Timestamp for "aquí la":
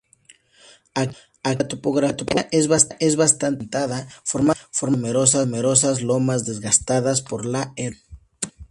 0.95-1.57